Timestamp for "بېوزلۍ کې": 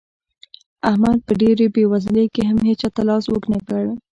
1.75-2.41